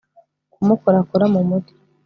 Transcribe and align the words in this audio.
kumukorakora 0.53 1.25
mu 1.33 1.41
mutwe 1.49 1.75